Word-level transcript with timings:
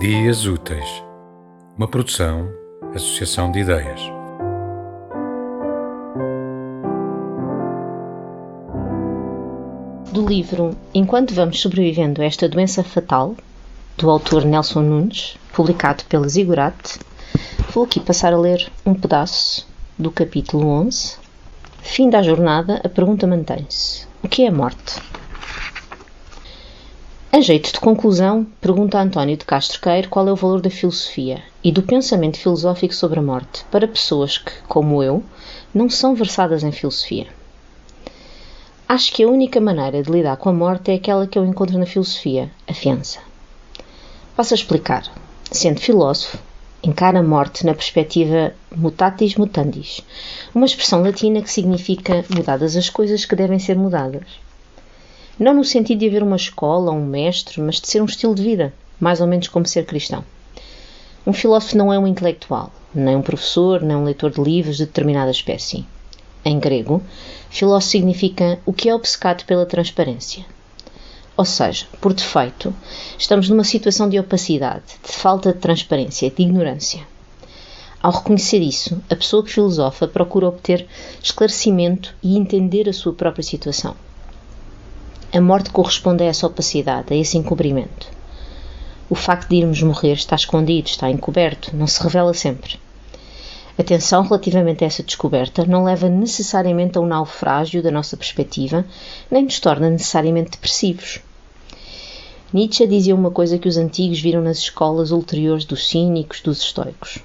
Dias 0.00 0.46
Úteis, 0.46 1.04
uma 1.76 1.86
produção, 1.86 2.50
associação 2.94 3.52
de 3.52 3.58
ideias. 3.58 4.00
Do 10.10 10.26
livro 10.26 10.74
Enquanto 10.94 11.34
Vamos 11.34 11.60
Sobrevivendo 11.60 12.22
a 12.22 12.24
Esta 12.24 12.48
Doença 12.48 12.82
Fatal, 12.82 13.36
do 13.98 14.08
autor 14.08 14.46
Nelson 14.46 14.80
Nunes, 14.80 15.36
publicado 15.52 16.02
pela 16.04 16.26
Zigurate, 16.26 16.98
vou 17.70 17.84
aqui 17.84 18.00
passar 18.00 18.32
a 18.32 18.38
ler 18.38 18.72
um 18.86 18.94
pedaço 18.94 19.68
do 19.98 20.10
capítulo 20.10 20.66
11. 20.66 21.18
Fim 21.82 22.08
da 22.08 22.22
jornada, 22.22 22.80
a 22.82 22.88
pergunta 22.88 23.26
mantém-se: 23.26 24.06
O 24.22 24.28
que 24.28 24.44
é 24.44 24.48
a 24.48 24.52
morte? 24.52 25.09
A 27.32 27.40
jeito 27.40 27.72
de 27.72 27.78
conclusão, 27.78 28.44
pergunta 28.60 28.98
António 28.98 29.36
de 29.36 29.44
Castro 29.44 29.80
Queiro 29.80 30.08
qual 30.08 30.26
é 30.26 30.32
o 30.32 30.36
valor 30.36 30.60
da 30.60 30.68
filosofia 30.68 31.40
e 31.62 31.70
do 31.70 31.80
pensamento 31.80 32.36
filosófico 32.36 32.92
sobre 32.92 33.20
a 33.20 33.22
morte 33.22 33.64
para 33.70 33.86
pessoas 33.86 34.36
que, 34.36 34.50
como 34.66 35.00
eu, 35.00 35.22
não 35.72 35.88
são 35.88 36.16
versadas 36.16 36.64
em 36.64 36.72
filosofia. 36.72 37.28
Acho 38.88 39.12
que 39.12 39.22
a 39.22 39.28
única 39.28 39.60
maneira 39.60 40.02
de 40.02 40.10
lidar 40.10 40.38
com 40.38 40.48
a 40.48 40.52
morte 40.52 40.90
é 40.90 40.96
aquela 40.96 41.24
que 41.24 41.38
eu 41.38 41.46
encontro 41.46 41.78
na 41.78 41.86
filosofia, 41.86 42.50
a 42.66 42.74
fiança. 42.74 43.20
Passo 44.34 44.52
explicar. 44.52 45.04
Sendo 45.52 45.78
filósofo, 45.78 46.36
encara 46.82 47.20
a 47.20 47.22
morte 47.22 47.64
na 47.64 47.74
perspectiva 47.74 48.52
mutatis 48.74 49.36
mutandis, 49.36 50.00
uma 50.52 50.66
expressão 50.66 51.00
latina 51.00 51.40
que 51.42 51.52
significa 51.52 52.24
mudadas 52.28 52.74
as 52.74 52.90
coisas 52.90 53.24
que 53.24 53.36
devem 53.36 53.60
ser 53.60 53.76
mudadas. 53.76 54.49
Não 55.40 55.54
no 55.54 55.64
sentido 55.64 56.00
de 56.00 56.06
haver 56.06 56.22
uma 56.22 56.36
escola, 56.36 56.92
um 56.92 57.02
mestre, 57.02 57.62
mas 57.62 57.80
de 57.80 57.88
ser 57.88 58.02
um 58.02 58.04
estilo 58.04 58.34
de 58.34 58.42
vida, 58.42 58.74
mais 59.00 59.22
ou 59.22 59.26
menos 59.26 59.48
como 59.48 59.64
ser 59.64 59.86
cristão. 59.86 60.22
Um 61.26 61.32
filósofo 61.32 61.78
não 61.78 61.90
é 61.90 61.98
um 61.98 62.06
intelectual, 62.06 62.70
nem 62.94 63.16
um 63.16 63.22
professor, 63.22 63.80
nem 63.80 63.96
um 63.96 64.04
leitor 64.04 64.30
de 64.30 64.38
livros 64.38 64.76
de 64.76 64.84
determinada 64.84 65.30
espécie. 65.30 65.86
Em 66.44 66.60
grego, 66.60 67.02
filósofo 67.48 67.90
significa 67.90 68.58
o 68.66 68.72
que 68.74 68.90
é 68.90 68.94
obcecado 68.94 69.46
pela 69.46 69.64
transparência. 69.64 70.44
Ou 71.38 71.46
seja, 71.46 71.86
por 72.02 72.12
defeito, 72.12 72.74
estamos 73.18 73.48
numa 73.48 73.64
situação 73.64 74.10
de 74.10 74.18
opacidade, 74.18 74.82
de 75.02 75.10
falta 75.10 75.54
de 75.54 75.58
transparência, 75.58 76.30
de 76.30 76.42
ignorância. 76.42 77.00
Ao 78.02 78.12
reconhecer 78.12 78.58
isso, 78.58 79.02
a 79.08 79.16
pessoa 79.16 79.42
que 79.42 79.50
filosofa 79.54 80.06
procura 80.06 80.48
obter 80.48 80.86
esclarecimento 81.22 82.14
e 82.22 82.36
entender 82.36 82.90
a 82.90 82.92
sua 82.92 83.14
própria 83.14 83.42
situação. 83.42 83.96
A 85.32 85.40
morte 85.40 85.70
corresponde 85.70 86.24
a 86.24 86.26
essa 86.26 86.48
opacidade, 86.48 87.14
a 87.14 87.16
esse 87.16 87.38
encobrimento. 87.38 88.08
O 89.08 89.14
facto 89.14 89.48
de 89.48 89.56
irmos 89.56 89.80
morrer 89.80 90.14
está 90.14 90.34
escondido, 90.34 90.88
está 90.88 91.08
encoberto, 91.08 91.70
não 91.76 91.86
se 91.86 92.02
revela 92.02 92.34
sempre. 92.34 92.80
Atenção 93.78 94.24
relativamente 94.24 94.82
a 94.82 94.88
essa 94.88 95.04
descoberta 95.04 95.64
não 95.64 95.84
leva 95.84 96.08
necessariamente 96.08 96.98
a 96.98 97.00
um 97.00 97.06
naufrágio 97.06 97.80
da 97.80 97.92
nossa 97.92 98.16
perspectiva, 98.16 98.84
nem 99.30 99.44
nos 99.44 99.60
torna 99.60 99.88
necessariamente 99.88 100.50
depressivos. 100.50 101.20
Nietzsche 102.52 102.84
dizia 102.88 103.14
uma 103.14 103.30
coisa 103.30 103.56
que 103.56 103.68
os 103.68 103.76
antigos 103.76 104.20
viram 104.20 104.42
nas 104.42 104.58
escolas 104.58 105.12
ulteriores 105.12 105.64
dos 105.64 105.88
cínicos, 105.88 106.40
dos 106.40 106.60
estoicos. 106.60 107.20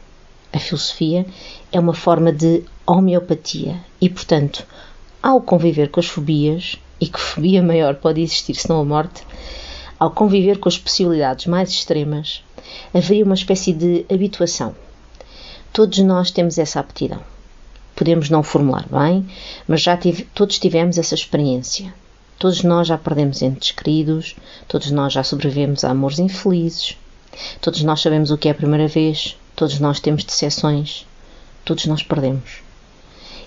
A 0.54 0.60
filosofia 0.60 1.26
é 1.72 1.80
uma 1.80 1.96
forma 1.96 2.32
de 2.32 2.64
homeopatia 2.86 3.78
e, 4.00 4.08
portanto, 4.08 4.64
ao 5.24 5.42
conviver 5.42 5.90
com 5.90 6.00
as 6.00 6.06
fobias, 6.06 6.78
e 7.00 7.08
que 7.08 7.20
fobia 7.20 7.62
maior 7.62 7.96
pode 7.96 8.22
existir 8.22 8.56
senão 8.56 8.80
a 8.80 8.86
morte, 8.86 9.24
ao 10.00 10.12
conviver 10.12 10.60
com 10.60 10.70
as 10.70 10.78
possibilidades 10.78 11.46
mais 11.46 11.70
extremas, 11.70 12.44
haveria 12.94 13.24
uma 13.24 13.36
espécie 13.36 13.74
de 13.74 14.06
habituação. 14.12 14.76
Todos 15.72 16.00
nós 16.00 16.32
temos 16.32 16.58
essa 16.58 16.80
aptidão. 16.80 17.22
Podemos 17.96 18.30
não 18.30 18.44
formular 18.44 18.86
bem, 18.90 19.26
mas 19.68 19.82
já 19.82 19.96
tive, 19.96 20.24
todos 20.34 20.60
tivemos 20.60 20.98
essa 20.98 21.16
experiência. 21.16 21.94
Todos 22.38 22.64
nós 22.64 22.88
já 22.88 22.98
perdemos 22.98 23.42
entes 23.42 23.72
queridos, 23.72 24.36
todos 24.68 24.92
nós 24.92 25.14
já 25.14 25.24
sobrevivemos 25.24 25.86
a 25.86 25.92
amores 25.92 26.20
infelizes, 26.20 26.98
todos 27.62 27.82
nós 27.84 28.02
sabemos 28.02 28.32
o 28.32 28.38
que 28.38 28.50
é 28.50 28.52
a 28.52 28.56
primeira 28.56 28.88
vez, 28.88 29.38
todos 29.56 29.80
nós 29.80 30.02
temos 30.02 30.26
decepções, 30.26 31.06
todos 31.64 31.86
nós 31.86 32.04
perdemos. 32.04 32.65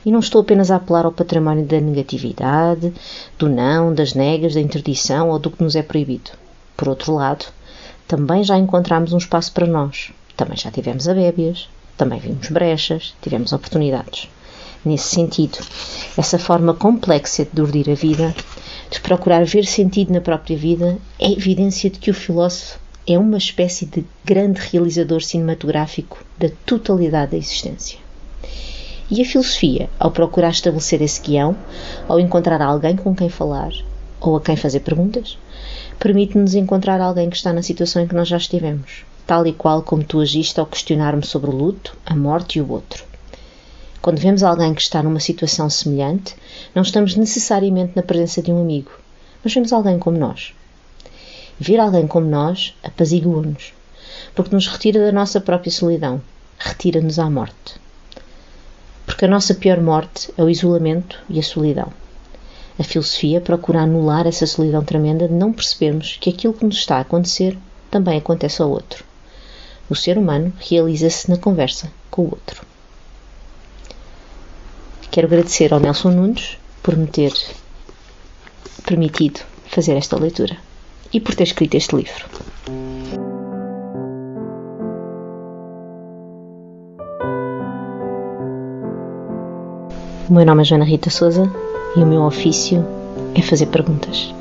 E 0.08 0.10
não 0.10 0.20
estou 0.20 0.40
apenas 0.40 0.70
a 0.70 0.76
apelar 0.76 1.04
ao 1.04 1.12
património 1.12 1.66
da 1.66 1.78
negatividade, 1.78 2.94
do 3.38 3.46
não, 3.46 3.92
das 3.92 4.14
negas, 4.14 4.54
da 4.54 4.60
interdição 4.62 5.28
ou 5.28 5.38
do 5.38 5.50
que 5.50 5.62
nos 5.62 5.76
é 5.76 5.82
proibido. 5.82 6.30
Por 6.74 6.88
outro 6.88 7.12
lado, 7.12 7.44
também 8.06 8.42
já 8.42 8.56
encontramos 8.56 9.12
um 9.12 9.18
espaço 9.18 9.52
para 9.52 9.66
nós. 9.66 10.10
Também 10.34 10.56
já 10.56 10.70
tivemos 10.70 11.06
abébias, 11.06 11.68
também 11.94 12.18
vimos 12.18 12.48
brechas, 12.48 13.14
tivemos 13.20 13.52
oportunidades. 13.52 14.30
Nesse 14.82 15.14
sentido, 15.14 15.58
essa 16.16 16.38
forma 16.38 16.72
complexa 16.72 17.46
de 17.52 17.60
urdir 17.60 17.90
a 17.90 17.94
vida, 17.94 18.34
de 18.90 19.02
procurar 19.02 19.44
ver 19.44 19.66
sentido 19.66 20.10
na 20.10 20.22
própria 20.22 20.56
vida, 20.56 20.96
é 21.18 21.30
evidência 21.30 21.90
de 21.90 21.98
que 21.98 22.10
o 22.10 22.14
filósofo 22.14 22.78
é 23.06 23.18
uma 23.18 23.36
espécie 23.36 23.84
de 23.84 24.06
grande 24.24 24.58
realizador 24.72 25.20
cinematográfico 25.20 26.24
da 26.38 26.48
totalidade 26.64 27.32
da 27.32 27.36
existência. 27.36 28.07
E 29.10 29.22
a 29.22 29.24
filosofia, 29.24 29.88
ao 29.98 30.10
procurar 30.10 30.50
estabelecer 30.50 31.00
esse 31.00 31.22
guião, 31.22 31.56
ao 32.06 32.20
encontrar 32.20 32.60
alguém 32.60 32.94
com 32.94 33.14
quem 33.14 33.30
falar 33.30 33.72
ou 34.20 34.36
a 34.36 34.40
quem 34.40 34.54
fazer 34.54 34.80
perguntas, 34.80 35.38
permite-nos 35.98 36.54
encontrar 36.54 37.00
alguém 37.00 37.30
que 37.30 37.36
está 37.36 37.50
na 37.50 37.62
situação 37.62 38.02
em 38.02 38.06
que 38.06 38.14
nós 38.14 38.28
já 38.28 38.36
estivemos, 38.36 39.06
tal 39.26 39.46
e 39.46 39.52
qual 39.54 39.82
como 39.82 40.04
tu 40.04 40.20
agiste 40.20 40.60
ao 40.60 40.66
questionar-me 40.66 41.24
sobre 41.24 41.48
o 41.48 41.56
luto, 41.56 41.96
a 42.04 42.14
morte 42.14 42.58
e 42.58 42.60
o 42.60 42.70
outro. 42.70 43.02
Quando 44.02 44.18
vemos 44.18 44.42
alguém 44.42 44.74
que 44.74 44.82
está 44.82 45.02
numa 45.02 45.20
situação 45.20 45.70
semelhante, 45.70 46.36
não 46.74 46.82
estamos 46.82 47.16
necessariamente 47.16 47.92
na 47.96 48.02
presença 48.02 48.42
de 48.42 48.52
um 48.52 48.60
amigo, 48.60 48.90
mas 49.42 49.54
vemos 49.54 49.72
alguém 49.72 49.98
como 49.98 50.18
nós. 50.18 50.52
Ver 51.58 51.80
alguém 51.80 52.06
como 52.06 52.26
nós 52.26 52.74
apazigua-nos, 52.84 53.72
porque 54.34 54.54
nos 54.54 54.66
retira 54.66 55.00
da 55.00 55.12
nossa 55.12 55.40
própria 55.40 55.72
solidão, 55.72 56.20
retira-nos 56.58 57.18
à 57.18 57.30
morte 57.30 57.87
porque 59.18 59.24
a 59.24 59.28
nossa 59.28 59.52
pior 59.52 59.80
morte 59.80 60.32
é 60.38 60.44
o 60.44 60.48
isolamento 60.48 61.18
e 61.28 61.40
a 61.40 61.42
solidão. 61.42 61.92
A 62.78 62.84
filosofia 62.84 63.40
procura 63.40 63.80
anular 63.80 64.28
essa 64.28 64.46
solidão 64.46 64.84
tremenda 64.84 65.26
de 65.26 65.34
não 65.34 65.52
percebermos 65.52 66.16
que 66.20 66.30
aquilo 66.30 66.52
que 66.54 66.64
nos 66.64 66.76
está 66.76 66.98
a 66.98 67.00
acontecer 67.00 67.58
também 67.90 68.16
acontece 68.16 68.62
ao 68.62 68.70
outro. 68.70 69.04
O 69.90 69.96
ser 69.96 70.18
humano 70.18 70.52
realiza-se 70.60 71.28
na 71.28 71.36
conversa 71.36 71.90
com 72.08 72.22
o 72.22 72.24
outro. 72.26 72.64
Quero 75.10 75.26
agradecer 75.26 75.74
ao 75.74 75.80
Nelson 75.80 76.12
Nunes 76.12 76.56
por 76.80 76.96
me 76.96 77.08
ter 77.08 77.32
permitido 78.86 79.40
fazer 79.66 79.96
esta 79.96 80.16
leitura 80.16 80.56
e 81.12 81.18
por 81.18 81.34
ter 81.34 81.42
escrito 81.42 81.74
este 81.74 81.96
livro. 81.96 82.24
O 90.28 90.34
meu 90.34 90.44
nome 90.44 90.60
é 90.60 90.64
Joana 90.66 90.84
Rita 90.84 91.08
Souza 91.08 91.50
e 91.96 92.00
o 92.00 92.06
meu 92.06 92.20
ofício 92.20 92.84
é 93.34 93.40
fazer 93.40 93.66
perguntas. 93.66 94.34